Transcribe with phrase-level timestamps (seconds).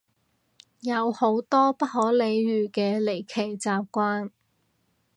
[0.79, 4.31] 有好多不可理喻嘅離奇習慣